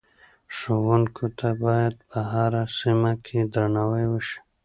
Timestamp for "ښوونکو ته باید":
0.55-1.95